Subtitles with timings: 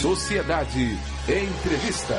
[0.00, 0.96] Sociedade
[1.28, 2.14] Entrevista.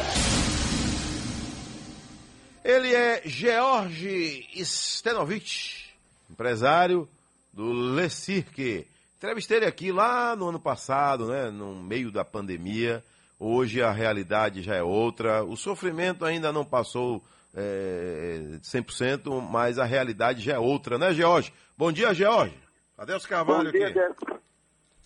[2.63, 5.91] Ele é George Stenovich,
[6.29, 7.09] empresário
[7.51, 8.85] do Le Cirque.
[9.17, 13.03] Entrevistei ele aqui lá no ano passado, né, no meio da pandemia.
[13.39, 15.43] Hoje a realidade já é outra.
[15.43, 17.19] O sofrimento ainda não passou
[17.55, 21.51] é, 100%, mas a realidade já é outra, né, George?
[21.75, 22.55] Bom dia, George.
[22.95, 24.41] Cadê os Carvalho Bom dia, aqui?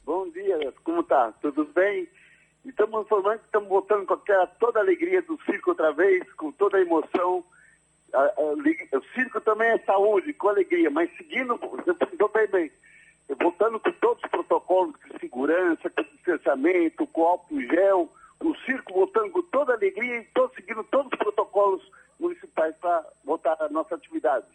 [0.06, 1.34] Bom dia, como tá?
[1.42, 2.06] Tudo bem?
[2.66, 6.52] Estamos informando que estamos voltando com aquela, toda a alegria do circo outra vez, com
[6.52, 7.44] toda a emoção.
[8.14, 12.72] A- a o circo também é saúde, com alegria, mas seguindo, você pensou bem bem,
[13.40, 19.32] voltando com todos os protocolos de segurança, com distanciamento, com álcool gel, o circo voltando
[19.32, 21.82] com toda a alegria e tô seguindo todos os protocolos
[22.20, 24.46] municipais para voltar à nossa atividade.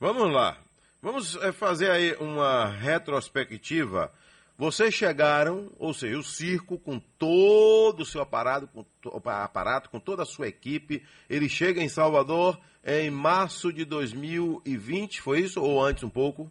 [0.00, 0.56] Vamos lá.
[1.00, 4.12] Vamos eh, fazer aí uma retrospectiva.
[4.58, 9.98] Vocês chegaram, ou seja, o circo com todo o seu aparato, com, to- aparato, com
[9.98, 15.60] toda a sua equipe, ele chega em Salvador em março de 2020, foi isso?
[15.62, 16.50] Ou antes um pouco?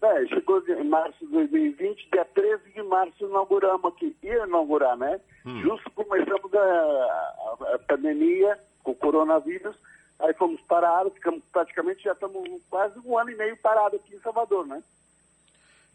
[0.00, 4.16] É, chegou em março de 2020, dia 13 de março inauguramos aqui.
[4.22, 5.20] Ia inaugurar, né?
[5.62, 9.74] Justo começamos a, a- a pandemia com o coronavírus,
[10.20, 14.20] aí fomos parados, ficamos praticamente, já estamos quase um ano e meio parados aqui em
[14.20, 14.80] Salvador, né?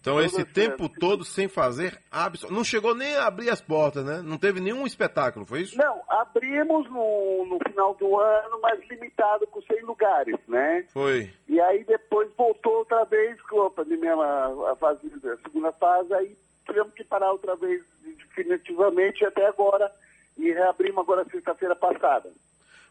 [0.03, 2.57] Então, Todo esse tempo todo sem fazer absolutamente.
[2.57, 4.21] Não chegou nem a abrir as portas, né?
[4.21, 5.77] Não teve nenhum espetáculo, foi isso?
[5.77, 10.83] Não, abrimos no, no final do ano, mas limitado com 100 lugares, né?
[10.89, 11.31] Foi.
[11.47, 16.35] E aí depois voltou outra vez com a pandemia, a fase, a segunda fase, aí
[16.65, 19.89] tivemos que parar outra vez definitivamente até agora
[20.38, 22.29] e reabrimos agora sexta-feira passada.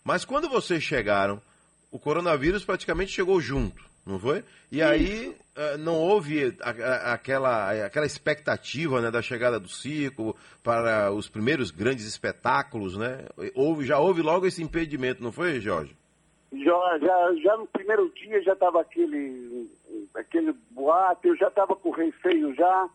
[0.02, 1.42] Mas quando vocês chegaram,
[1.90, 4.44] o coronavírus praticamente chegou junto, não foi?
[4.70, 10.36] E aí eh, não houve a- a- aquela, aquela expectativa né, da chegada do circo
[10.62, 13.26] para os primeiros grandes espetáculos, né?
[13.54, 15.94] Houve, já houve logo esse impedimento, não foi, Jorge?
[16.52, 19.70] Já, já, já no primeiro dia já estava aquele,
[20.14, 22.88] aquele boato, eu já estava com receio já.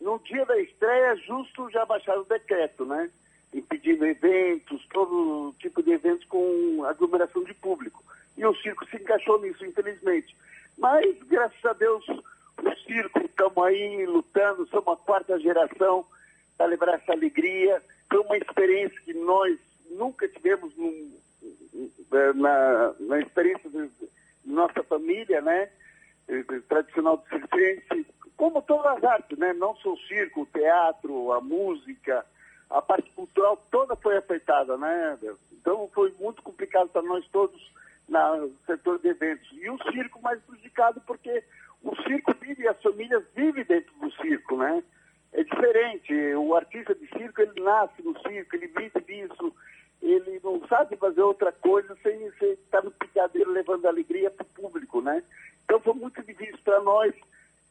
[0.00, 3.08] No dia da estreia, justo já baixaram o decreto, né?
[3.54, 8.04] Impedindo eventos, todo tipo de eventos com aglomeração de público.
[8.36, 10.36] E o circo se encaixou nisso, infelizmente.
[10.78, 16.04] Mas, graças a Deus, o circo, estamos aí lutando, somos a quarta geração
[16.56, 17.82] para levar essa alegria.
[18.08, 19.58] Foi uma experiência que nós
[19.90, 21.16] nunca tivemos num,
[22.12, 24.08] eh, na, na experiência de, de
[24.44, 25.68] nossa família, né?
[26.28, 29.52] eh, Tradicional do circense, como todas as artes, né?
[29.54, 32.24] Não só o circo, o teatro, a música,
[32.68, 35.18] a parte cultural toda foi afetada, né?
[35.52, 37.60] Então foi muito complicado para nós todos
[38.08, 39.48] no setor de eventos.
[39.52, 41.42] E o circo mais prejudicado porque
[41.82, 44.82] o circo vive e as famílias vivem dentro do circo, né?
[45.32, 46.14] É diferente.
[46.34, 49.54] O artista de circo, ele nasce no circo, ele vive disso,
[50.02, 55.00] ele não sabe fazer outra coisa sem estar no picadeiro levando alegria para o público,
[55.00, 55.22] né?
[55.64, 57.14] Então foi muito difícil para nós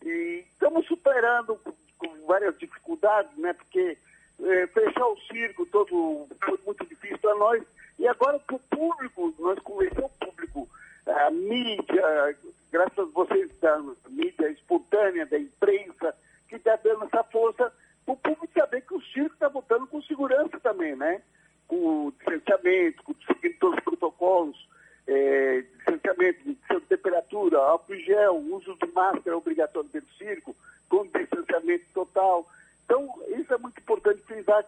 [0.04, 1.58] e estamos superando
[1.98, 3.54] com várias dificuldades, né?
[3.54, 3.98] Porque
[4.44, 7.64] eh, fechar o circo todo foi muito difícil para nós
[7.98, 10.70] e agora para o público, nós convencemos o público,
[11.08, 12.38] a mídia,
[12.72, 16.14] graças a vocês da mídia espontânea, da imprensa,
[16.50, 17.72] que está dando essa força
[18.06, 21.22] para o público saber que o circo está voltando com segurança também, né?
[21.68, 24.68] Com distanciamento, com seguindo todos os protocolos,
[25.08, 26.56] eh, distanciamento, de
[26.88, 30.56] temperatura, álcool gel, uso de máscara obrigatório dentro do circo,
[30.90, 32.46] com distanciamento total.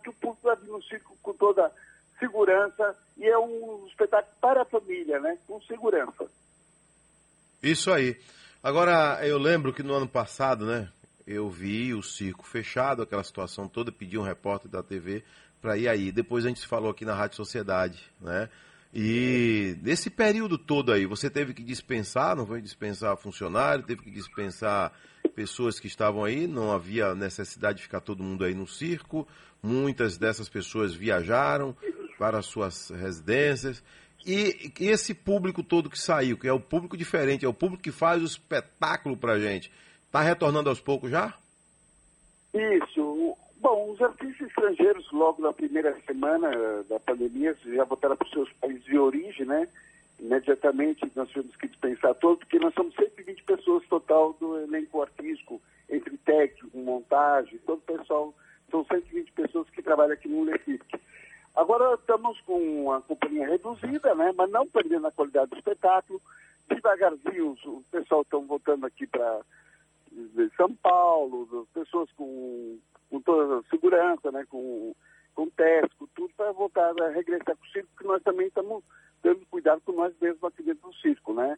[0.04, 1.72] Que o público vai vir no circo com toda
[2.20, 5.38] segurança e é um espetáculo para a família, né?
[5.48, 6.30] Com segurança.
[7.62, 8.18] Isso aí.
[8.64, 10.90] Agora, eu lembro que no ano passado, né,
[11.26, 15.24] eu vi o circo fechado, aquela situação toda, pedi um repórter da TV
[15.62, 16.12] para ir aí.
[16.12, 18.50] Depois a gente falou aqui na Rádio Sociedade, né?
[18.94, 24.12] E nesse período todo aí, você teve que dispensar, não foi dispensar funcionário, teve que
[24.12, 24.92] dispensar
[25.38, 29.28] pessoas que estavam aí, não havia necessidade de ficar todo mundo aí no circo.
[29.62, 31.78] Muitas dessas pessoas viajaram
[32.18, 33.84] para suas residências.
[34.26, 37.92] E, esse público todo que saiu, que é o público diferente, é o público que
[37.92, 39.72] faz o espetáculo pra gente,
[40.12, 41.38] tá retornando aos poucos já?
[42.52, 43.38] Isso.
[43.58, 48.34] Bom, os artistas estrangeiros, logo na primeira semana eh, da pandemia, já voltaram para os
[48.34, 49.68] seus países de origem, né?
[50.20, 55.62] Imediatamente nós tivemos que dispensar todos, porque nós somos 120 pessoas total do elenco artístico,
[55.90, 58.34] entre técnico, montagem, todo o pessoal,
[58.72, 60.84] são 120 pessoas que trabalham aqui no Lefic.
[61.56, 64.34] Agora estamos com uma companhia reduzida, né?
[64.36, 66.22] Mas não perdendo a qualidade do espetáculo.
[66.70, 69.42] Devagarzinho, o pessoal estão voltando aqui para
[70.58, 72.78] São Paulo, pessoas com
[73.10, 74.46] com toda a segurança, né?
[74.50, 74.94] Com,
[75.34, 78.84] com teste, com tudo, para voltar a regressar com o circo, que nós também estamos
[79.24, 81.58] dando cuidado com nós mesmos aqui dentro do circo, né?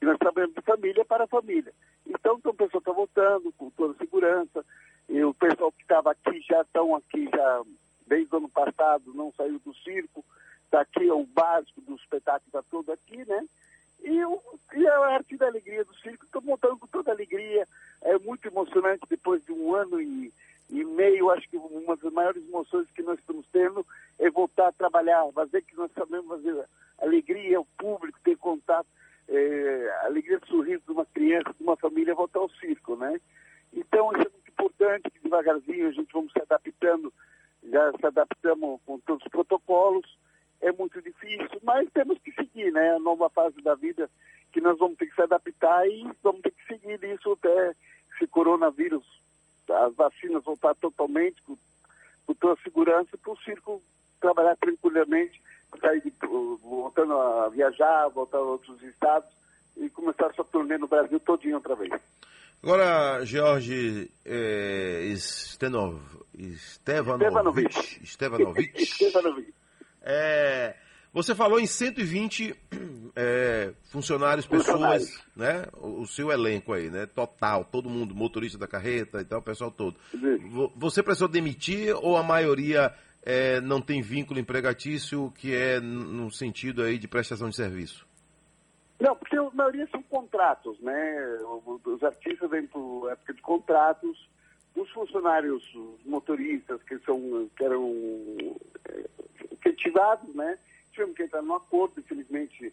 [0.00, 1.72] E nós trabalhamos de família para família.
[2.06, 4.64] Então, então o pessoal está voltando com toda segurança,
[5.08, 7.62] e o pessoal que estava aqui já estão aqui já
[8.06, 10.24] desde o ano passado, não saiu do circo,
[10.64, 13.44] está aqui, é o básico do espetáculo está todo aqui, né?
[14.02, 14.40] E, o,
[14.74, 17.66] e a arte da alegria do circo, estou montando com toda alegria,
[18.02, 20.32] é muito emocionante depois de um ano e,
[20.68, 23.86] e meio, acho que uma das maiores emoções que nós estamos tendo
[24.18, 26.66] é voltar a trabalhar, fazer que nós sabemos fazer
[26.98, 28.88] alegria, o público, ter contato,
[29.28, 33.20] é, alegria de sorriso de uma criança, de uma família voltar ao circo, né?
[33.72, 37.12] Então, isso é muito importante que devagarzinho a gente vamos se adaptando,
[37.64, 40.18] já se adaptamos com todos os protocolos,
[40.60, 42.94] é muito difícil, mas temos que seguir, né?
[42.94, 44.10] A nova fase da vida
[44.52, 47.74] que nós vamos ter que se adaptar e vamos ter que seguir isso até
[48.14, 49.04] esse coronavírus,
[49.70, 51.56] as vacinas voltar totalmente, com,
[52.26, 53.82] com toda a segurança, para o circo
[54.20, 55.40] trabalhar tranquilamente,
[55.80, 56.12] sair de,
[56.62, 59.28] voltando a viajar, voltar a outros estados
[59.76, 61.92] e começar a sua turnê no Brasil todinho outra vez.
[62.62, 66.00] Agora, Jorge é, Stenov,
[66.56, 69.54] Stevanovic, Stevanovic, Stevanovic.
[70.08, 70.76] É,
[71.16, 72.54] você falou em 120
[73.16, 75.64] é, funcionários, pessoas, né?
[75.72, 77.06] O, o, seu elenco aí, né?
[77.06, 79.96] Total, todo mundo, motorista da carreta e tal, o pessoal todo.
[80.76, 82.92] Você precisou demitir ou a maioria
[83.22, 88.06] é, não tem vínculo empregatício que é no sentido aí de prestação de serviço?
[89.00, 91.38] Não, porque a maioria são contratos, né?
[91.82, 94.28] Os artistas vêm por época de contratos,
[94.76, 97.90] os funcionários os motoristas que são que eram
[99.50, 100.58] efetivados, né?
[100.96, 102.72] Tivemos que entrar no acordo, infelizmente,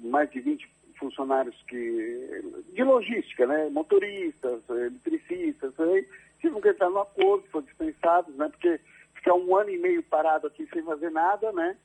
[0.00, 0.66] mais de 20
[0.98, 2.42] funcionários que
[2.72, 3.68] de logística, né?
[3.68, 6.08] Motoristas, eletricistas, aí,
[6.40, 8.48] tivemos que entrar no acordo, foram dispensados, né?
[8.48, 8.80] Porque
[9.14, 11.76] ficar um ano e meio parado aqui sem fazer nada, né?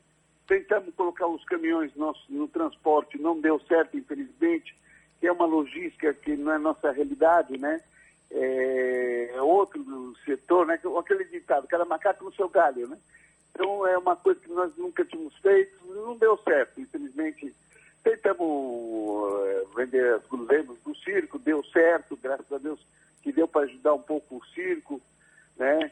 [0.48, 4.74] Tentamos colocar os caminhões no, no transporte, não deu certo, infelizmente,
[5.20, 7.82] que é uma logística que não é nossa realidade, né?
[8.32, 9.84] É outro
[10.24, 10.80] setor, né?
[10.98, 12.98] Aquele ditado, cada macaco no seu galho, né?
[13.56, 17.56] Então é uma coisa que nós nunca tínhamos feito, não deu certo, infelizmente.
[18.04, 22.80] Tentamos é, vender as guloseimas do circo, deu certo, graças a Deus
[23.24, 25.02] que deu para ajudar um pouco o circo,
[25.58, 25.92] né?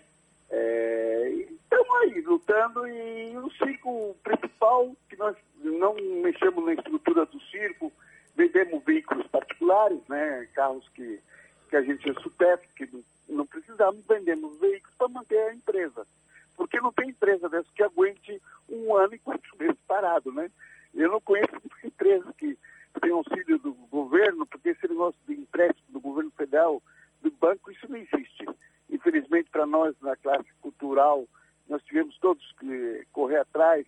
[1.50, 7.92] Estamos aí lutando e o circo principal, que nós não mexemos na estrutura do circo,
[8.36, 10.48] vendemos veículos particulares, né?
[10.54, 11.20] Carros que,
[11.70, 12.88] que a gente é supérfluo, que
[13.28, 16.06] não precisamos, vendemos veículos para manter a empresa.
[16.56, 20.52] Porque não tem empresa dessa que aguente um ano e quatro meses parado, né?
[20.94, 21.54] Eu não conheço
[21.84, 22.58] empresas que
[23.02, 26.84] têm auxílio do governo, porque esse negócio de empréstimo do governo federal,
[27.22, 28.46] do banco, isso não existe.
[28.90, 31.26] Infelizmente, para nós, na classe cultural,
[31.68, 33.86] nós tivemos todos que correr atrás,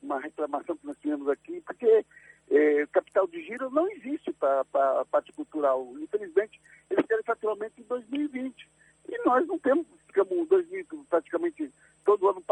[0.00, 2.06] uma reclamação que nós tivemos aqui, porque
[2.48, 4.60] é, capital de giro não existe para
[5.00, 5.92] a parte cultural.
[5.98, 8.68] Infelizmente, eles querem faturamento em 2020.
[9.08, 11.70] E nós não temos, ficamos 2000 praticamente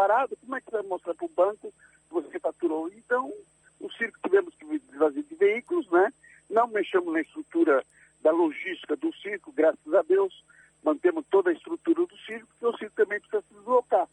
[0.07, 1.73] parado, como é que vai mostrar para o banco
[2.09, 2.91] que você faturou?
[2.95, 3.33] Então,
[3.81, 6.13] o circo tivemos que desfazer de veículos, né?
[6.51, 7.83] Não mexemos na estrutura
[8.21, 10.45] da logística do circo, graças a Deus,
[10.83, 14.07] mantemos toda a estrutura do circo, porque o circo também precisa se deslocar.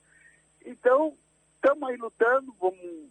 [0.65, 1.13] Então,
[1.55, 3.09] estamos aí lutando, vamos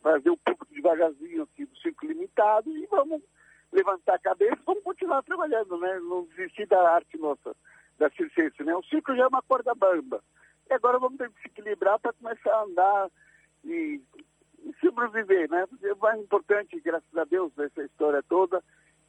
[0.00, 3.20] fazer um pouco devagarzinho aqui do circo limitado e vamos
[3.72, 5.98] levantar a cabeça, vamos continuar trabalhando, né?
[5.98, 7.54] Não desistir da arte nossa,
[7.98, 8.76] da circense, né?
[8.76, 10.22] O circo já é uma corda bamba.
[10.68, 13.10] E agora vamos ter que se equilibrar para começar a andar
[13.64, 14.00] e,
[14.64, 15.64] e sobreviver, né?
[15.64, 18.62] O mais importante, graças a Deus, nessa história toda,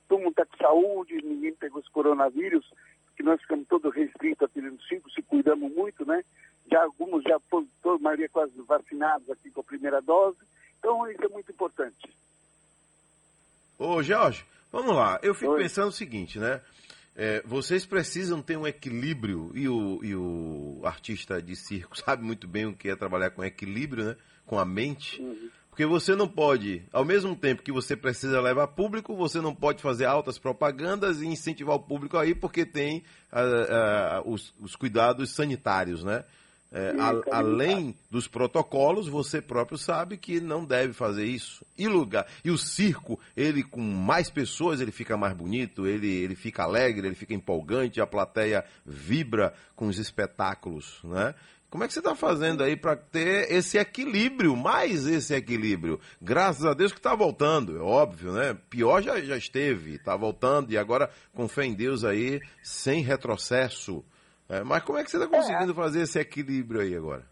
[0.07, 2.71] todo mundo está com saúde, ninguém pegou esse coronavírus,
[3.15, 6.23] que nós ficamos todos restritos aqui no cinco, se cuidamos muito, né?
[6.71, 10.37] Já alguns já foram, toda a maioria quase vacinados aqui com a primeira dose.
[10.77, 12.15] Então isso é muito importante.
[13.79, 15.16] Ô Jorge, vamos lá.
[15.27, 15.61] Eu fico Oi.
[15.63, 16.61] pensando o seguinte, né?
[17.15, 22.47] É, vocês precisam ter um equilíbrio, e o, e o artista de circo sabe muito
[22.47, 24.15] bem o que é trabalhar com equilíbrio, né?
[24.45, 25.21] com a mente.
[25.21, 25.49] Uhum.
[25.69, 29.79] Porque você não pode, ao mesmo tempo que você precisa levar público, você não pode
[29.79, 35.35] fazer altas propagandas e incentivar o público aí, porque tem uh, uh, os, os cuidados
[35.35, 36.23] sanitários, né?
[36.71, 41.65] É, a, além dos protocolos, você próprio sabe que não deve fazer isso.
[41.77, 46.35] E lugar, e o circo, ele com mais pessoas, ele fica mais bonito, ele, ele
[46.35, 51.33] fica alegre, ele fica empolgante, a plateia vibra com os espetáculos, né?
[51.69, 55.99] Como é que você está fazendo aí para ter esse equilíbrio, mais esse equilíbrio?
[56.21, 58.57] Graças a Deus que está voltando, é óbvio, né?
[58.69, 64.03] Pior já, já esteve, está voltando e agora com fé em Deus aí, sem retrocesso
[64.49, 67.25] É, mas como é que você está conseguindo é, fazer esse equilíbrio aí agora?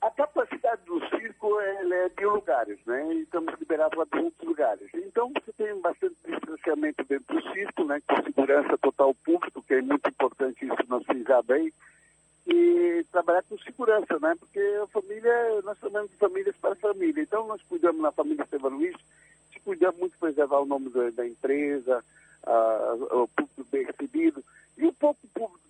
[0.00, 3.14] A capacidade do circo é de lugares, né?
[3.14, 4.88] E estamos liberados para outros lugares.
[4.94, 8.00] Então você tem bastante distanciamento dentro do circo, né?
[8.06, 11.72] Com segurança total público, que é muito importante isso nós frisar bem.
[12.46, 14.34] E trabalhar com segurança, né?
[14.38, 17.22] Porque a família, nós chamamos de famílias para família.
[17.22, 18.96] Então nós cuidamos na família Estevam Luiz,
[19.52, 22.04] se cuidamos muito de preservar o nome da, da empresa,
[22.44, 24.44] a, o público bem recebido.
[24.76, 25.62] E um pouco público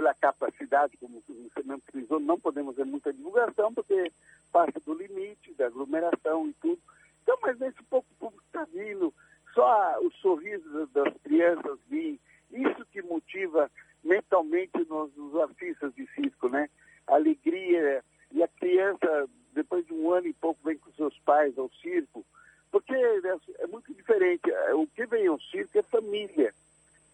[0.00, 4.10] pela capacidade, como você mesmo frisou, não podemos ver muita divulgação, porque
[4.50, 6.80] passa do limite, da aglomeração e tudo.
[7.22, 9.12] Então, mas esse pouco público está vindo,
[9.52, 12.18] só o sorriso das crianças vir,
[12.50, 13.70] isso que motiva
[14.02, 16.70] mentalmente nos, nos artistas de circo, né?
[17.06, 18.02] Alegria,
[18.32, 22.24] e a criança, depois de um ano e pouco, vem com seus pais ao circo,
[22.70, 23.20] porque é,
[23.58, 24.50] é muito diferente.
[24.72, 26.54] O que vem ao circo é família.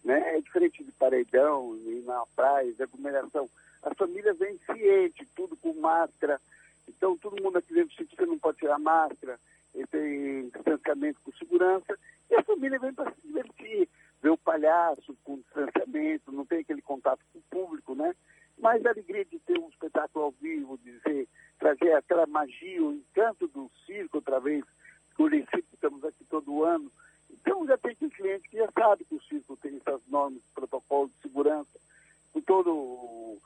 [0.05, 0.37] Né?
[0.37, 3.49] É diferente paredão, e na praia, aglomeração.
[3.81, 6.39] As famílias vêm ciente, tudo com máscara.
[6.87, 9.39] Então, todo mundo aqui dentro do sítio, não pode tirar máscara,
[9.89, 11.97] tem distanciamento com segurança.
[12.29, 13.87] E a família vem para se divertir,
[14.21, 18.13] ver o palhaço com distanciamento, não tem aquele contato com o público, né?
[18.59, 21.27] Mas a alegria de ter um espetáculo ao vivo, de
[21.59, 24.65] trazer aquela magia, o encanto do circo outra vez,
[25.15, 26.91] que o Recife estamos aqui todo ano,
[27.29, 31.21] então já tem cliente que já sabe que o circo tem essas normas, protocolos de
[31.21, 31.79] segurança,
[32.33, 33.37] com todo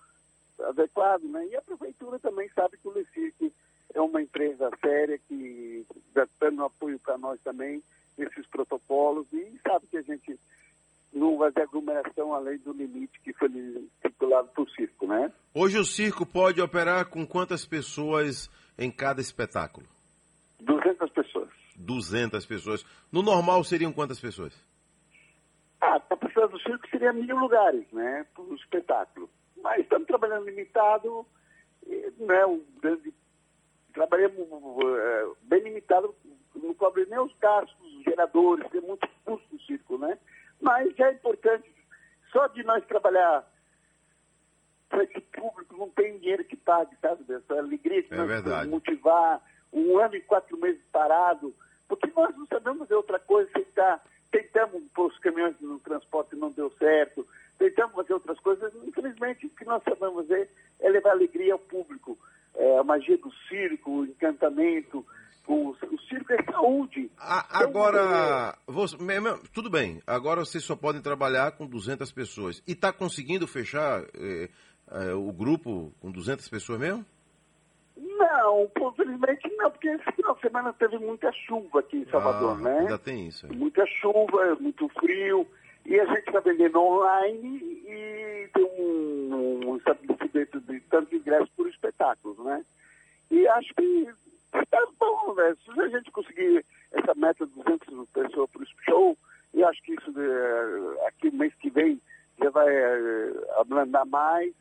[0.69, 1.45] adequado, né?
[1.47, 3.51] E a prefeitura também sabe que o Lecique
[3.93, 7.83] é uma empresa séria que está dando apoio para nós também
[8.17, 10.39] nesses protocolos e sabe que a gente
[11.11, 15.31] não vai ter aglomeração além do limite que foi estipulado para o circo, né?
[15.53, 19.85] Hoje o circo pode operar com quantas pessoas em cada espetáculo?
[20.61, 21.49] 200 pessoas.
[21.75, 22.85] 200 pessoas.
[23.11, 24.53] No normal seriam quantas pessoas?
[26.51, 29.29] Do circo seria mil lugares, né, para o espetáculo.
[29.63, 31.25] Mas estamos trabalhando limitado,
[32.17, 33.13] né, um grande,
[33.93, 36.13] trabalhamos é, bem limitado,
[36.55, 40.17] não cobre nem os gastos, os geradores, tem muito custo no circo, né?
[40.59, 41.71] Mas é importante,
[42.31, 43.49] só de nós trabalhar
[44.89, 47.23] para esse público, não tem dinheiro que pague, sabe?
[47.33, 48.69] Essa alegria de é nós verdade.
[48.69, 49.41] motivar
[49.71, 51.55] um ano e quatro meses parado,
[51.87, 54.03] porque nós não sabemos fazer outra coisa sem estar.
[54.31, 57.27] Tentamos pôr os caminhões no transporte não deu certo,
[57.59, 58.73] tentamos fazer outras coisas.
[58.85, 62.17] Infelizmente, o que nós sabemos fazer é levar alegria ao público.
[62.55, 65.05] É, a magia do circo, o encantamento.
[65.47, 67.11] O, o circo é saúde.
[67.17, 68.71] A, então, agora, é...
[68.71, 68.95] você,
[69.53, 72.63] tudo bem, agora vocês só podem trabalhar com 200 pessoas.
[72.65, 74.49] E está conseguindo fechar é,
[74.91, 77.05] é, o grupo com 200 pessoas mesmo?
[78.31, 82.61] Não, infelizmente não, porque esse final de semana teve muita chuva aqui em Salvador, ah,
[82.61, 82.79] né?
[82.79, 83.45] Ainda tem isso.
[83.45, 83.55] Aí.
[83.55, 85.45] Muita chuva, muito frio,
[85.85, 91.67] e a gente está vendendo online e tem um, um estabelecimento de tanto ingresso por
[91.67, 92.63] espetáculos, né?
[93.29, 94.07] E acho que
[94.53, 95.55] está bom, né?
[95.65, 99.17] Se a gente conseguir essa meta de 200 pessoas para o show,
[99.53, 102.01] e acho que isso eh, aqui mês que vem
[102.41, 104.53] já vai eh, ablandar mais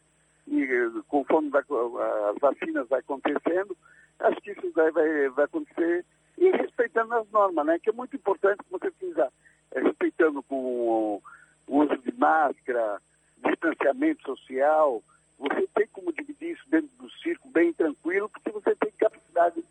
[0.47, 0.67] e
[1.09, 3.77] conforme vai, as vacinas vai acontecendo,
[4.19, 6.05] acho que isso vai, vai, acontecer
[6.39, 7.79] e respeitando as normas, né?
[7.79, 11.23] Que é muito importante, você diz, é, respeitando com o
[11.69, 13.01] uso de máscara,
[13.45, 15.03] distanciamento social,
[15.39, 19.63] você tem como dividir isso dentro do circo bem tranquilo, porque você tem capacidade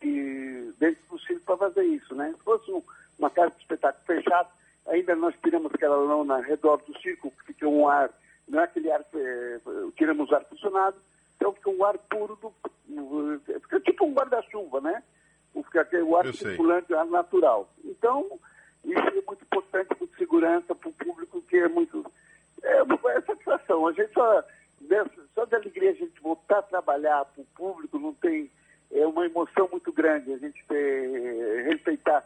[0.00, 2.32] de, dentro do circo para fazer isso, né?
[2.36, 2.82] Se fosse um,
[3.18, 4.48] uma casa de espetáculo fechada,
[4.86, 8.10] ainda nós tiramos aquela lona ao redor do circo, que fica um ar
[8.48, 9.60] não é aquele ar, é,
[10.02, 10.96] tiramos o ar funcionado,
[11.36, 12.52] então fica um ar puro, do,
[13.60, 15.02] fica tipo um guarda-chuva, né?
[15.54, 16.96] Fica aquele, o ar Eu circulante, sei.
[16.96, 17.68] o ar natural.
[17.84, 18.26] Então,
[18.84, 22.04] isso é muito importante para segurança, para o público, que é muito.
[22.62, 23.86] É é satisfação.
[23.86, 24.44] A gente só,
[25.34, 28.50] só de alegria a gente voltar a trabalhar para o público não tem.
[28.90, 32.24] É uma emoção muito grande a gente ter, respeitar,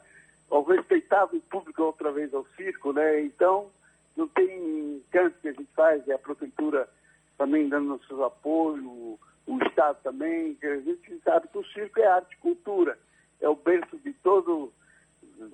[0.50, 3.20] ao respeitar o público outra vez ao circo, né?
[3.22, 3.70] Então,
[4.16, 6.88] não tem canto que a gente faz, é a prefeitura
[7.36, 12.06] também dando seu apoio, o Estado também, que a gente sabe que o circo é
[12.06, 12.98] arte e cultura,
[13.40, 14.72] é o berço de, todo,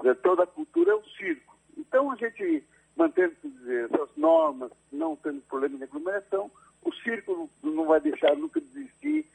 [0.02, 1.56] de toda a cultura, é o circo.
[1.76, 2.64] Então a gente
[2.96, 3.34] mantendo
[3.66, 6.50] essas normas, não tendo problema de aglomeração,
[6.82, 9.26] o circo não vai deixar nunca desistir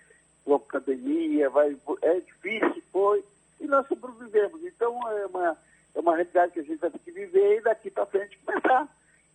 [0.43, 3.23] com a pandemia, vai, é difícil, foi,
[3.59, 4.63] e nós sobrevivemos.
[4.63, 5.57] Então é uma,
[5.95, 8.87] é uma realidade que a gente vai ter que viver e daqui para frente começar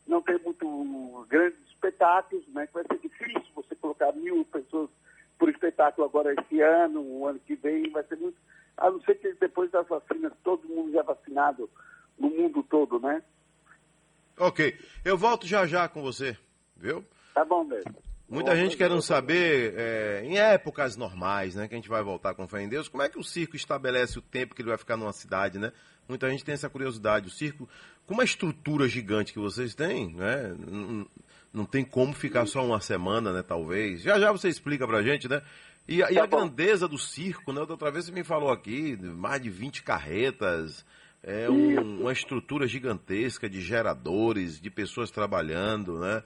[0.06, 2.66] não tem muito grandes espetáculos, né?
[2.66, 4.90] Que vai ser difícil você colocar mil pessoas
[5.38, 5.48] por
[5.82, 8.36] espetáculo agora esse ano, o ano que vem, vai ser muito.
[8.76, 11.68] A não ser que depois das vacinas todo mundo já vacinado
[12.18, 13.22] no mundo todo, né?
[14.38, 14.76] Ok.
[15.04, 16.36] Eu volto já já com você,
[16.76, 17.04] viu?
[17.34, 17.94] Tá bom, mesmo.
[18.28, 22.48] Muita gente querendo saber, é, em épocas normais, né, que a gente vai voltar com
[22.48, 24.96] fé em Deus, como é que o circo estabelece o tempo que ele vai ficar
[24.96, 25.70] numa cidade, né?
[26.08, 27.28] Muita gente tem essa curiosidade.
[27.28, 27.68] O circo,
[28.06, 30.56] com uma estrutura gigante que vocês têm, né?
[31.52, 33.42] Não, tem como ficar só uma semana, né?
[33.42, 34.02] Talvez.
[34.02, 35.42] Já já você explica pra gente, né?
[35.86, 37.60] E, e a grandeza do circo, né?
[37.60, 40.84] Outra vez você me falou aqui, mais de 20 carretas,
[41.22, 46.22] é um, uma estrutura gigantesca de geradores, de pessoas trabalhando, né?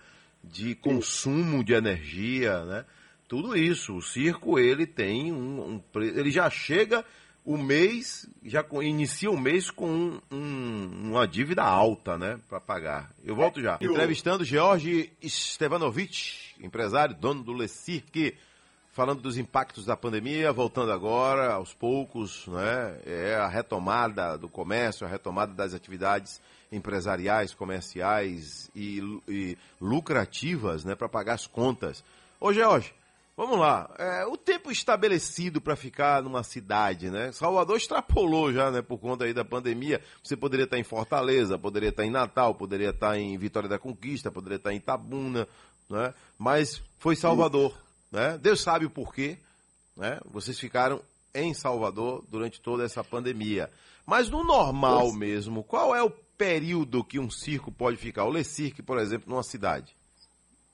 [0.50, 2.84] de consumo de energia, né?
[3.28, 3.96] Tudo isso.
[3.96, 7.04] O circo ele tem um, um ele já chega
[7.46, 13.12] o mês, já inicia o mês com um, um, uma dívida alta, né, para pagar.
[13.24, 13.78] Eu volto já.
[13.80, 18.36] Entrevistando George Stevanovic, empresário, dono do Le Cirque,
[18.90, 22.98] falando dos impactos da pandemia, voltando agora aos poucos, né?
[23.06, 26.40] É a retomada do comércio, a retomada das atividades
[26.72, 32.02] empresariais, comerciais e, e lucrativas, né, para pagar as contas.
[32.40, 32.92] Ô, George,
[33.36, 33.94] vamos lá.
[33.98, 37.30] É, o tempo estabelecido para ficar numa cidade, né?
[37.32, 40.00] Salvador extrapolou já, né, por conta aí da pandemia.
[40.22, 44.30] Você poderia estar em Fortaleza, poderia estar em Natal, poderia estar em Vitória da Conquista,
[44.30, 45.46] poderia estar em Itabuna,
[45.88, 46.14] né?
[46.38, 47.76] Mas foi Salvador,
[48.10, 48.38] né?
[48.38, 49.38] Deus sabe o porquê,
[49.96, 50.20] né?
[50.24, 51.00] Vocês ficaram
[51.34, 53.70] em Salvador durante toda essa pandemia.
[54.06, 58.24] Mas no normal mesmo, qual é o período que um circo pode ficar?
[58.24, 59.95] O Le Cirque, por exemplo, numa cidade?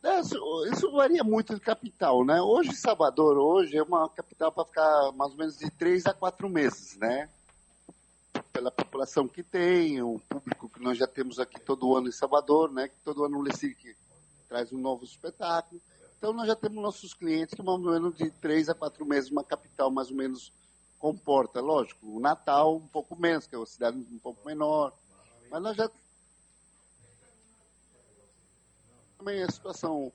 [0.04, 2.42] Isso, varia muito de capital, né?
[2.42, 6.48] Hoje, Salvador, hoje é uma capital para ficar mais ou menos de três a quatro
[6.48, 7.28] meses, né?
[8.52, 12.72] Pela população que tem, o público que nós já temos aqui todo ano em Salvador,
[12.72, 12.88] né?
[12.88, 13.94] Que todo ano o Le Cirque
[14.48, 15.80] traz um novo espetáculo.
[16.18, 19.30] Então, nós já temos nossos clientes que mais ou menos de três a quatro meses,
[19.30, 20.52] uma capital mais ou menos
[20.98, 21.60] comporta.
[21.60, 24.92] Lógico, o Natal um pouco menos, que é uma cidade um pouco menor.
[25.48, 25.88] Mas nós já.
[29.22, 30.12] Também a situação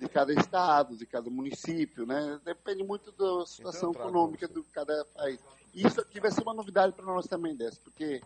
[0.00, 2.40] de cada estado, de cada município, né?
[2.42, 5.38] Depende muito da situação então, econômica de cada país.
[5.74, 8.22] Isso aqui vai ser uma novidade para nós também dessa, porque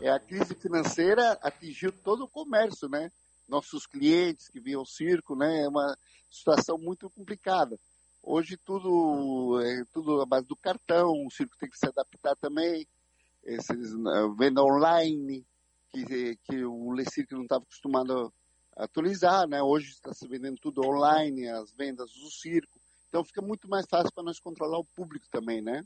[0.00, 0.06] é.
[0.06, 0.10] é.
[0.10, 3.12] a crise financeira atingiu todo o comércio, né?
[3.46, 5.64] Nossos clientes que viam o circo, né?
[5.64, 5.94] É uma
[6.30, 7.78] situação muito complicada.
[8.22, 12.88] Hoje tudo é tudo à base do cartão, o circo tem que se adaptar também.
[13.44, 15.46] Esses, uh, venda online,
[15.90, 18.30] que, que o Lecir não estava acostumado a
[18.76, 19.62] atualizar, né?
[19.62, 22.78] Hoje está se vendendo tudo online, as vendas do circo.
[23.08, 25.82] Então fica muito mais fácil para nós controlar o público também, né?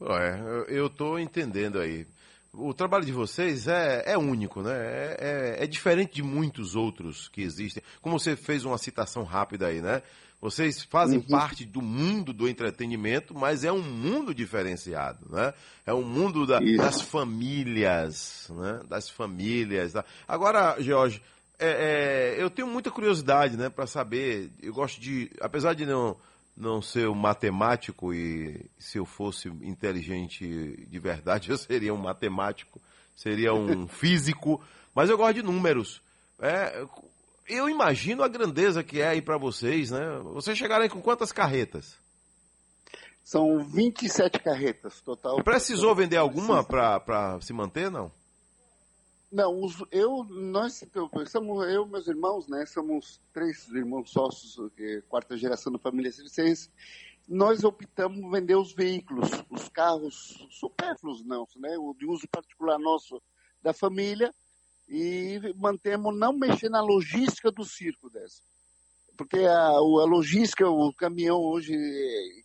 [0.00, 2.06] É, eu estou entendendo aí.
[2.52, 4.72] O trabalho de vocês é, é único, né?
[4.72, 7.82] É, é, é, diferente de muitos outros que existem.
[8.00, 10.02] Como você fez uma citação rápida aí, né?
[10.40, 11.24] Vocês fazem uhum.
[11.24, 15.52] parte do mundo do entretenimento, mas é um mundo diferenciado, né?
[15.84, 18.80] É um mundo da, das famílias, né?
[18.88, 19.94] Das famílias.
[19.94, 20.04] Tá?
[20.28, 21.20] Agora, Jorge,
[21.58, 24.50] é, é, eu tenho muita curiosidade, né, para saber.
[24.62, 26.16] Eu gosto de, apesar de não
[26.56, 32.80] não ser um matemático e se eu fosse inteligente de verdade eu seria um matemático,
[33.14, 34.60] seria um físico,
[34.92, 36.02] mas eu gosto de números.
[36.40, 36.84] É,
[37.48, 40.18] eu imagino a grandeza que é aí para vocês, né?
[40.34, 41.96] Vocês chegaram aí com quantas carretas?
[43.24, 45.42] São 27 carretas total.
[45.42, 48.10] Precisou vender alguma para se manter, não?
[49.30, 49.60] Não,
[49.92, 50.82] eu, nós,
[51.30, 54.56] somos, eu e meus irmãos, né, somos três irmãos sócios,
[55.06, 56.70] quarta geração da família Circense,
[57.28, 63.22] nós optamos vender os veículos, os carros supérfluos, não, né, o de uso particular nosso
[63.62, 64.34] da família,
[64.88, 68.40] e mantemos não mexer na logística do circo dessa.
[69.16, 71.72] Porque a, a logística, o caminhão hoje,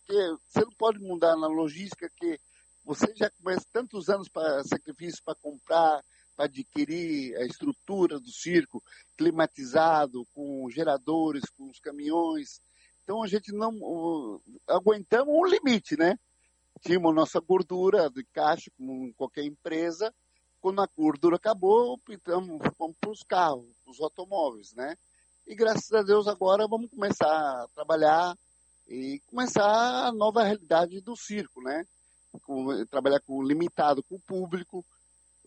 [0.04, 2.38] que você não pode mudar na logística que
[2.84, 6.02] você já começa tantos anos para sacrifício para comprar,
[6.36, 8.82] para adquirir a estrutura do circo
[9.16, 12.60] climatizado, com geradores, com os caminhões.
[13.02, 16.18] Então a gente não uh, aguentamos um limite, né?
[16.82, 20.12] Tínhamos nossa gordura de caixa, como qualquer empresa,
[20.64, 24.96] quando a gordura acabou, então vamos para os carros, os automóveis, né?
[25.46, 28.34] E graças a Deus agora vamos começar a trabalhar
[28.88, 31.86] e começar a nova realidade do circo, né?
[32.44, 34.82] Com, trabalhar com limitado com o público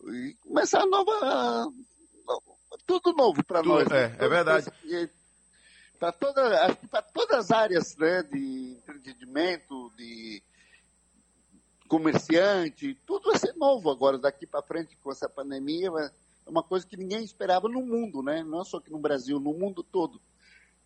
[0.04, 1.66] e começar a nova
[2.86, 3.90] tudo novo para nós.
[3.90, 4.16] É, né?
[4.20, 4.70] é verdade.
[5.98, 10.40] Para toda, para todas as áreas, né, de entretenimento, de
[11.88, 16.86] comerciante, tudo vai ser novo agora, daqui para frente com essa pandemia, é uma coisa
[16.86, 18.42] que ninguém esperava no mundo, né?
[18.44, 20.20] Não só aqui no Brasil, no mundo todo.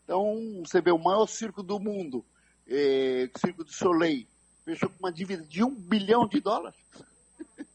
[0.04, 2.24] Então, você vê o maior circo do mundo,
[2.66, 4.26] é, o Circo do Soleil,
[4.64, 6.78] fechou com uma dívida de um bilhão de dólares.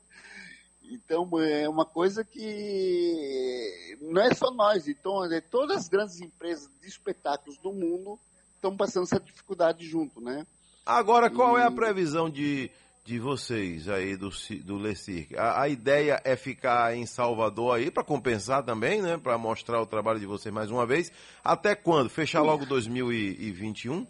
[0.89, 4.87] Então, é uma coisa que não é só nós.
[4.87, 8.17] Então, é, todas as grandes empresas de espetáculos do mundo
[8.55, 10.47] estão passando essa dificuldade junto, né?
[10.85, 11.61] Agora, qual e...
[11.61, 12.71] é a previsão de,
[13.07, 14.29] de vocês aí do,
[14.65, 15.37] do Le Cirque?
[15.37, 19.17] A, a ideia é ficar em Salvador aí para compensar também, né?
[19.17, 21.09] Para mostrar o trabalho de vocês mais uma vez.
[21.41, 22.09] Até quando?
[22.09, 24.05] Fechar logo 2021?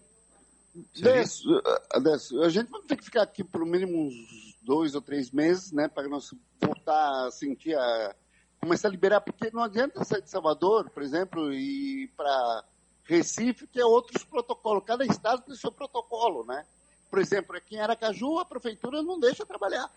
[0.96, 1.44] Desse,
[2.02, 4.16] desse, a gente vai ter que ficar aqui por mínimo uns
[4.64, 5.88] dois ou três meses, né?
[5.88, 8.16] Para nós voltar a sentir a.
[8.60, 12.64] começar a liberar, porque não adianta sair de Salvador, por exemplo, e para
[13.04, 14.84] Recife, que é outros protocolos.
[14.84, 16.66] Cada estado tem seu protocolo, né?
[17.10, 19.92] Por exemplo, aqui em Aracaju, a prefeitura não deixa trabalhar.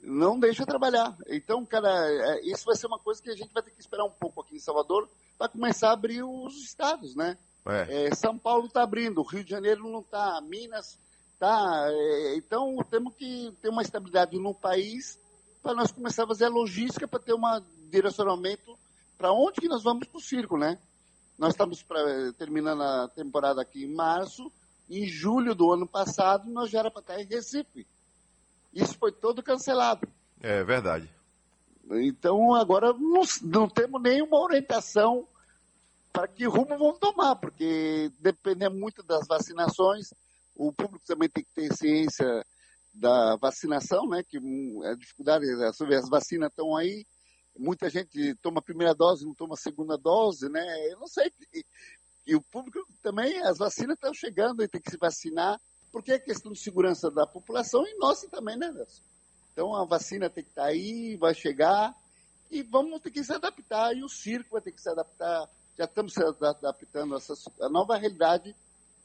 [0.00, 1.16] Não deixa trabalhar.
[1.26, 4.04] Então, cara, é, isso vai ser uma coisa que a gente vai ter que esperar
[4.04, 7.36] um pouco aqui em Salvador para começar a abrir os estados, né?
[7.66, 8.06] É.
[8.06, 10.98] É, São Paulo está abrindo, Rio de Janeiro não está, Minas
[11.34, 11.86] está.
[11.90, 15.18] É, então, temos que ter uma estabilidade no país
[15.62, 17.42] para nós começar a fazer a logística para ter um
[17.90, 18.78] direcionamento
[19.16, 20.78] para onde que nós vamos para o circo, né?
[21.36, 22.00] Nós estamos pra,
[22.38, 24.50] terminando a temporada aqui em março,
[24.88, 27.86] em julho do ano passado nós já era para estar em Recife.
[28.72, 30.08] Isso foi todo cancelado.
[30.40, 31.10] É verdade.
[31.90, 35.26] Então agora não, não temos nenhuma orientação
[36.12, 40.12] para que rumo vão tomar, porque depende muito das vacinações.
[40.54, 42.44] O público também tem que ter ciência
[42.92, 44.22] da vacinação, né?
[44.22, 44.38] Que
[44.84, 47.06] a dificuldade, as vacinas estão aí,
[47.56, 50.92] muita gente toma a primeira dose, não toma a segunda dose, né?
[50.92, 51.32] Eu não sei.
[52.28, 55.58] E, o público também, as vacinas estão chegando e tem que se vacinar,
[55.90, 59.02] porque é questão de segurança da população e nossa também, né, Nelson?
[59.52, 61.92] Então a vacina tem que estar tá aí, vai chegar
[62.50, 65.84] e vamos ter que se adaptar e o circo vai ter que se adaptar já
[65.84, 68.54] estamos se adaptando a essa a nova realidade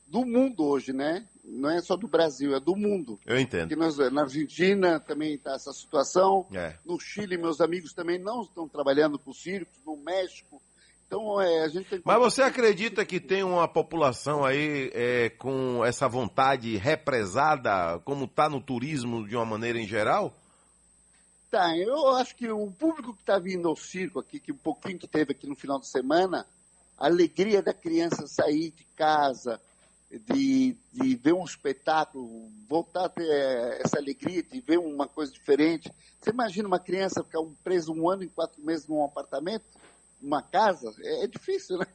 [0.07, 1.25] do mundo hoje, né?
[1.43, 3.19] Não é só do Brasil, é do mundo.
[3.25, 3.75] Eu entendo.
[3.75, 6.47] Nós, na Argentina também está essa situação.
[6.51, 6.75] É.
[6.83, 9.77] No Chile, meus amigos também não estão trabalhando com circos.
[9.86, 10.62] No México.
[11.13, 15.86] Então, é, a gente tem Mas você acredita que tem uma população aí é, com
[15.86, 20.34] essa vontade represada, como está no turismo de uma maneira em geral?
[21.52, 24.97] Tá, eu acho que o público que está vindo ao circo aqui, que um pouquinho
[24.97, 26.47] que teve aqui no final de semana,
[26.97, 29.62] a alegria da criança sair de casa,
[30.10, 35.32] de, de ver um espetáculo, voltar a ter eh, essa alegria de ver uma coisa
[35.32, 35.91] diferente.
[36.19, 39.65] Você imagina uma criança ficar presa um ano e quatro meses num apartamento,
[40.23, 40.91] numa casa?
[41.01, 41.86] É, é difícil, né?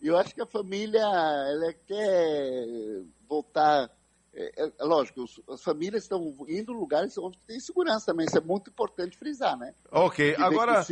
[0.00, 3.90] E eu acho que a família ela quer voltar
[4.38, 8.26] é, é, é, lógico, as famílias estão indo em lugares onde tem segurança também.
[8.26, 9.72] Isso é muito importante frisar, né?
[9.90, 10.84] Ok, agora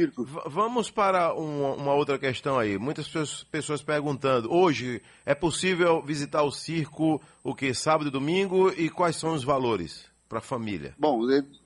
[0.47, 2.79] vamos para uma, uma, outra questão aí.
[2.79, 7.75] Muitas pessoas, pessoas, perguntando: hoje é possível visitar o circo o que?
[7.75, 8.71] Sábado e domingo?
[8.71, 10.95] E quais são os valores para a família?
[10.99, 11.21] Bom,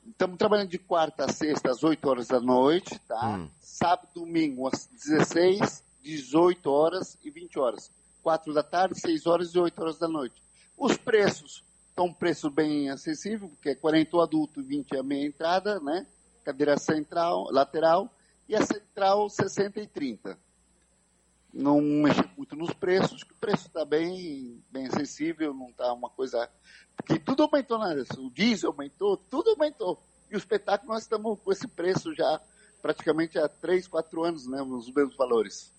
[0.07, 3.37] estamos trabalhando de quarta a sexta às 8 horas da noite, tá?
[3.37, 3.49] Hum.
[3.61, 7.91] Sábado e domingo às 16, 18 horas e 20 horas.
[8.23, 10.43] 4 da tarde, 6 horas e 8 horas da noite.
[10.77, 11.65] Os preços
[11.99, 16.07] Está um preço bem acessível, porque é 40 o adulto, 20 a meia entrada, né?
[16.45, 18.09] Cadeira central, lateral,
[18.49, 20.39] e a central 60 e 30.
[21.59, 26.49] Não mexer muito nos preços, o preço está bem, bem acessível, não está uma coisa.
[26.97, 28.01] Porque tudo aumentou, né?
[28.17, 30.01] O diesel aumentou, tudo aumentou.
[30.31, 32.41] E o espetáculo nós estamos com esse preço já
[32.81, 34.63] praticamente há 3, 4 anos, né?
[34.63, 35.75] Nos mesmos valores.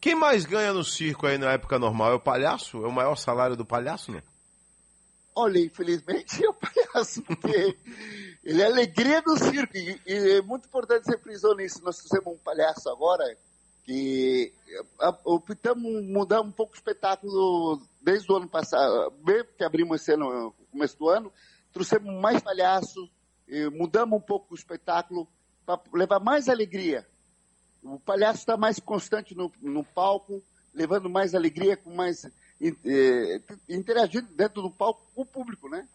[0.00, 2.12] Quem mais ganha no circo aí na época normal?
[2.12, 2.84] É o palhaço?
[2.84, 4.22] É o maior salário do palhaço, né?
[5.34, 7.76] Olha, infelizmente é o palhaço, porque
[8.44, 9.76] ele é a alegria do circo.
[9.76, 11.82] E, e é muito importante ser frisou nisso.
[11.82, 13.24] Nós fizemos um palhaço agora
[13.86, 14.52] que
[15.24, 20.28] optamos mudar um pouco o espetáculo desde o ano passado, mesmo que abrimos esse ano,
[20.28, 21.32] no começo do ano,
[21.72, 23.08] trouxemos mais palhaço,
[23.72, 25.28] mudamos um pouco o espetáculo
[25.64, 27.06] para levar mais alegria.
[27.80, 30.42] O palhaço está mais constante no, no palco,
[30.74, 32.24] levando mais alegria, com mais
[32.60, 35.86] é, interagir dentro do palco com o público, né?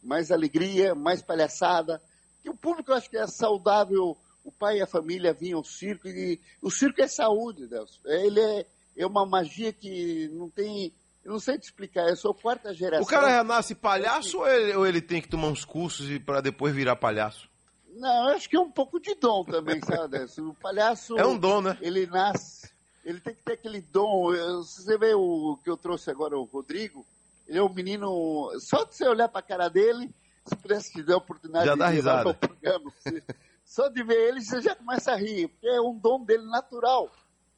[0.00, 2.00] Mais alegria, mais palhaçada.
[2.42, 4.16] Que o público eu acho que é saudável.
[4.44, 8.00] O pai e a família vinham ao circo e o circo é saúde, Deus.
[8.04, 12.32] Ele é, é uma magia que não tem eu não sei te explicar, eu sou
[12.32, 13.04] quarta geração.
[13.04, 16.74] O cara renasce palhaço ou ele, ou ele tem que tomar uns cursos para depois
[16.74, 17.46] virar palhaço?
[17.94, 20.16] Não, eu acho que é um pouco de dom também, sabe?
[20.40, 21.18] O palhaço.
[21.18, 21.76] É um dom, né?
[21.82, 22.70] Ele nasce
[23.04, 24.32] ele tem que ter aquele dom.
[24.62, 27.04] Você vê o que eu trouxe agora, o Rodrigo,
[27.46, 28.50] ele é um menino.
[28.60, 30.10] Só de você olhar para a cara dele,
[30.44, 32.34] se pudesse te dar a oportunidade já de dá risada.
[32.34, 33.22] programa, você,
[33.70, 37.08] só de ver ele, você já começa a rir, porque é um dom dele natural.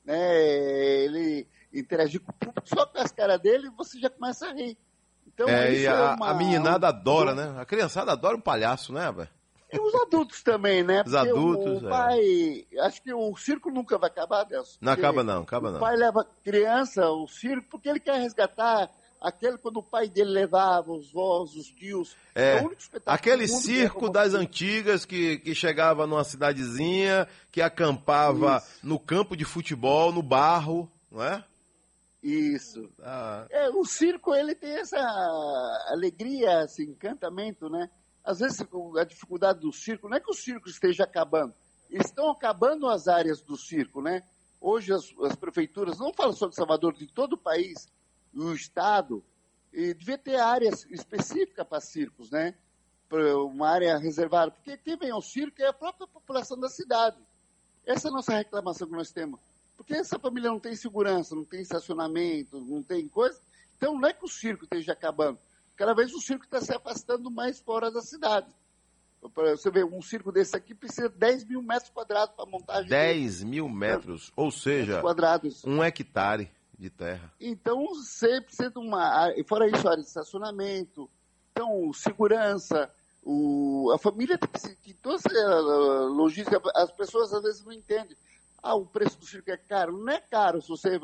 [0.04, 0.36] Né?
[1.04, 4.76] Ele interagir com o público, só com as caras dele, você já começa a rir.
[5.26, 6.90] Então, é, e a, é uma, a meninada um...
[6.90, 7.54] adora, né?
[7.58, 9.28] A criançada adora um palhaço, né, velho?
[9.72, 11.02] E os adultos também, né?
[11.06, 12.80] Os adultos, o pai, é.
[12.82, 14.76] acho que o circo nunca vai acabar, Nelson.
[14.82, 15.78] Não acaba não, acaba não.
[15.78, 18.90] O pai leva criança ao circo porque ele quer resgatar
[19.22, 22.16] aquele quando o pai dele levava os vós, os tios.
[22.34, 22.68] É, é
[23.06, 28.80] aquele circo das antigas que, que chegava numa cidadezinha, que acampava Isso.
[28.82, 31.44] no campo de futebol, no barro, não é?
[32.22, 32.88] Isso.
[33.00, 33.46] Ah.
[33.50, 34.98] É, o circo ele tem essa
[35.88, 37.88] alegria, esse encantamento, né?
[38.24, 38.64] Às vezes
[38.96, 41.52] a dificuldade do circo não é que o circo esteja acabando,
[41.90, 44.22] estão acabando as áreas do circo, né?
[44.60, 47.88] Hoje as, as prefeituras, não falo só de Salvador, de todo o país,
[48.34, 49.24] o Estado,
[49.72, 52.54] e devia ter áreas específicas para circos, né?
[53.46, 54.50] Uma área reservada.
[54.50, 57.18] Porque quem vem ao circo é a própria população da cidade.
[57.84, 59.38] Essa é a nossa reclamação que nós temos.
[59.76, 63.38] Porque essa família não tem segurança, não tem estacionamento, não tem coisa.
[63.76, 65.38] Então não é que o circo esteja acabando.
[65.76, 68.46] Cada vez o circo está se afastando mais fora da cidade.
[69.34, 72.88] Você vê, um circo desse aqui precisa de 10 mil metros quadrados para montagem.
[72.88, 73.50] 10 dele.
[73.50, 75.02] mil metros, ou seja,
[75.64, 76.50] um hectare
[76.82, 77.32] de terra.
[77.40, 79.32] Então, você precisa de uma.
[79.46, 81.08] Fora isso, área de estacionamento,
[81.52, 82.90] então, segurança,
[83.22, 84.76] o, a família tem que.
[84.76, 85.60] que toda essa
[86.08, 88.16] logística, as pessoas às vezes não entendem.
[88.62, 89.96] Ah, o preço do circo é caro.
[89.96, 90.98] Não é caro se você.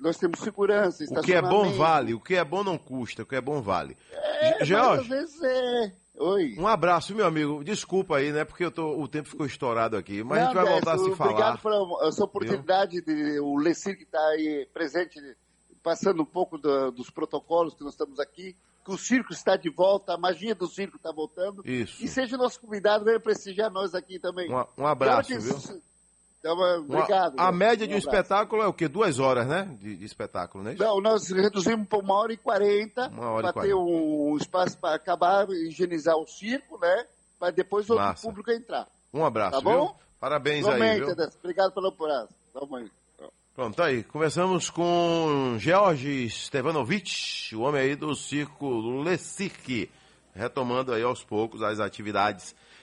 [0.00, 3.26] Nós temos segurança, O que é bom vale, o que é bom não custa, o
[3.26, 3.96] que é bom vale.
[4.10, 5.92] É, George, às vezes é.
[6.16, 6.54] Oi.
[6.58, 7.64] Um abraço, meu amigo.
[7.64, 8.44] Desculpa aí, né?
[8.44, 10.22] Porque eu tô, o tempo ficou estourado aqui.
[10.22, 11.30] Mas Não, a gente vai voltar a se falar.
[11.30, 15.20] Obrigado pela essa oportunidade de o Lecir que está aí presente,
[15.82, 18.56] passando um pouco do, dos protocolos que nós estamos aqui.
[18.84, 21.62] Que o circo está de volta, a magia do circo está voltando.
[21.64, 22.04] Isso.
[22.04, 24.52] E seja nosso convidado, venha prestigiar nós aqui também.
[24.52, 25.82] Um, um abraço, viu?
[26.44, 27.40] Então, obrigado.
[27.40, 28.86] A, a média de um, um espetáculo é o quê?
[28.86, 29.66] Duas horas, né?
[29.80, 30.76] De, de espetáculo, né?
[30.78, 33.08] Não, nós reduzimos para uma hora e quarenta.
[33.08, 37.06] Para ter um espaço para acabar, higienizar o circo, né?
[37.40, 38.86] Para depois o outro público entrar.
[39.12, 39.86] Um abraço, tá bom?
[39.86, 39.96] Viu?
[40.20, 41.16] Parabéns aí, viu?
[41.42, 42.34] Obrigado pelo abraço.
[42.52, 42.90] Tamo.
[43.54, 44.02] Pronto, tá aí.
[44.02, 49.90] Conversamos com George Stevanovic, o homem aí do circo Le Cirque,
[50.34, 52.54] retomando aí aos poucos as atividades